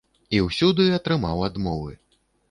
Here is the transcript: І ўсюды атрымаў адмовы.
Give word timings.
І 0.35 0.37
ўсюды 0.45 0.85
атрымаў 0.97 1.43
адмовы. 1.49 1.93